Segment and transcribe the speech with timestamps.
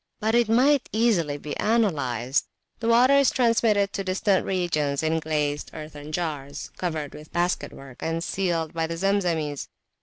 [0.19, 2.47] But it might easily be analysed.
[2.79, 7.71] The water is transmitted to distant regions in glazed [p.164] earthern jars covered with basket
[7.71, 9.67] work, and sealed by the Zemzemis.